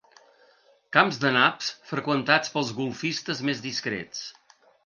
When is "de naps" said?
1.25-1.69